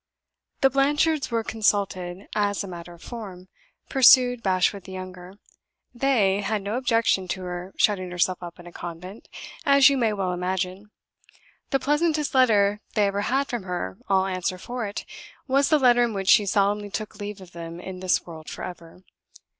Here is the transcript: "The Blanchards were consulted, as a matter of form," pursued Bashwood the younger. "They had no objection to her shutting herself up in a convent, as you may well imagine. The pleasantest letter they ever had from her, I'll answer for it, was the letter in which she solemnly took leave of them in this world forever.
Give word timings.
"The 0.61 0.71
Blanchards 0.71 1.29
were 1.29 1.43
consulted, 1.43 2.27
as 2.33 2.63
a 2.63 2.67
matter 2.67 2.93
of 2.95 3.03
form," 3.03 3.49
pursued 3.87 4.41
Bashwood 4.41 4.85
the 4.85 4.91
younger. 4.91 5.35
"They 5.93 6.39
had 6.41 6.63
no 6.63 6.73
objection 6.77 7.27
to 7.27 7.43
her 7.43 7.71
shutting 7.77 8.09
herself 8.09 8.41
up 8.41 8.59
in 8.59 8.65
a 8.65 8.71
convent, 8.71 9.27
as 9.63 9.89
you 9.91 9.97
may 9.99 10.11
well 10.11 10.33
imagine. 10.33 10.89
The 11.69 11.77
pleasantest 11.79 12.33
letter 12.33 12.81
they 12.95 13.05
ever 13.05 13.21
had 13.21 13.45
from 13.47 13.61
her, 13.61 13.99
I'll 14.09 14.25
answer 14.25 14.57
for 14.57 14.87
it, 14.87 15.05
was 15.47 15.69
the 15.69 15.77
letter 15.77 16.01
in 16.03 16.15
which 16.15 16.29
she 16.29 16.47
solemnly 16.47 16.89
took 16.89 17.17
leave 17.17 17.39
of 17.39 17.51
them 17.51 17.79
in 17.79 17.99
this 17.99 18.25
world 18.25 18.49
forever. 18.49 19.03